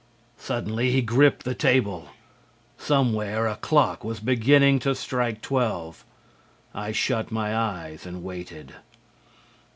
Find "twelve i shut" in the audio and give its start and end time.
5.43-7.31